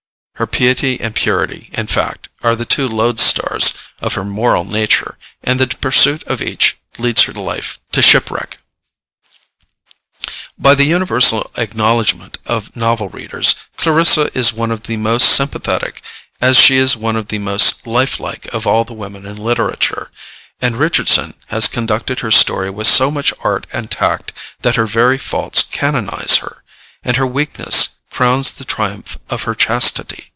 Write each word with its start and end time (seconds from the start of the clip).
Her 0.35 0.47
piety 0.47 0.99
and 0.99 1.13
purity, 1.13 1.69
in 1.71 1.85
fact, 1.85 2.29
are 2.41 2.55
the 2.55 2.65
two 2.65 2.87
loadstars 2.89 3.73
of 3.99 4.15
her 4.15 4.25
moral 4.25 4.63
nature, 4.65 5.19
and 5.43 5.59
the 5.59 5.67
pursuit 5.67 6.23
of 6.23 6.41
each 6.41 6.79
leads 6.97 7.21
her 7.25 7.33
life 7.33 7.79
to 7.91 8.01
shipwreck. 8.01 8.57
By 10.57 10.73
the 10.73 10.85
universal 10.85 11.51
acknowledgment 11.57 12.39
of 12.47 12.75
novel 12.75 13.07
readers, 13.09 13.53
Clarissa 13.77 14.35
is 14.35 14.51
one 14.51 14.71
of 14.71 14.81
the 14.87 14.97
most 14.97 15.29
sympathetic, 15.29 16.01
as 16.41 16.57
she 16.57 16.77
is 16.77 16.97
one 16.97 17.15
of 17.15 17.27
the 17.27 17.37
most 17.37 17.85
lifelike, 17.85 18.51
of 18.51 18.65
all 18.65 18.83
the 18.83 18.93
women 18.95 19.27
in 19.27 19.37
literature, 19.37 20.09
and 20.59 20.75
Richardson 20.75 21.35
has 21.49 21.67
conducted 21.67 22.21
her 22.21 22.31
story 22.31 22.71
with 22.71 22.87
so 22.87 23.11
much 23.11 23.31
art 23.43 23.67
and 23.71 23.91
tact 23.91 24.33
that 24.63 24.75
her 24.75 24.87
very 24.87 25.19
faults 25.19 25.61
canonize 25.61 26.37
her, 26.37 26.63
and 27.03 27.17
her 27.17 27.27
weakness 27.27 27.89
crowns 28.09 28.51
the 28.55 28.65
triumph 28.65 29.19
of 29.29 29.43
her 29.43 29.53
chastity. 29.55 30.25